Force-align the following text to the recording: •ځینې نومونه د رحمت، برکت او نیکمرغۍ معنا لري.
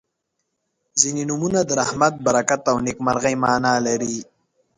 •ځینې 1.01 1.23
نومونه 1.29 1.59
د 1.65 1.71
رحمت، 1.81 2.13
برکت 2.25 2.61
او 2.71 2.77
نیکمرغۍ 2.85 3.35
معنا 3.43 3.73
لري. 3.87 4.15